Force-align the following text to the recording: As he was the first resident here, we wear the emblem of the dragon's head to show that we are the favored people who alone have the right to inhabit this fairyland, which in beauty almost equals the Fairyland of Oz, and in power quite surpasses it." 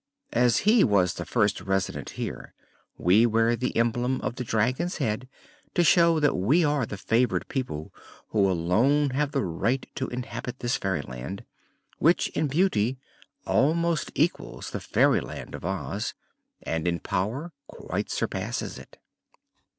As 0.33 0.57
he 0.65 0.83
was 0.83 1.13
the 1.13 1.27
first 1.27 1.61
resident 1.61 2.09
here, 2.17 2.55
we 2.97 3.27
wear 3.27 3.55
the 3.55 3.77
emblem 3.77 4.19
of 4.21 4.35
the 4.35 4.43
dragon's 4.43 4.97
head 4.97 5.29
to 5.75 5.83
show 5.83 6.19
that 6.19 6.33
we 6.35 6.65
are 6.65 6.87
the 6.87 6.97
favored 6.97 7.47
people 7.49 7.93
who 8.29 8.49
alone 8.49 9.11
have 9.11 9.31
the 9.31 9.45
right 9.45 9.87
to 9.93 10.07
inhabit 10.07 10.57
this 10.57 10.75
fairyland, 10.75 11.43
which 11.99 12.29
in 12.29 12.47
beauty 12.47 12.97
almost 13.45 14.11
equals 14.15 14.71
the 14.71 14.79
Fairyland 14.79 15.53
of 15.53 15.63
Oz, 15.63 16.15
and 16.63 16.87
in 16.87 16.99
power 16.99 17.53
quite 17.67 18.09
surpasses 18.09 18.79
it." 18.79 18.97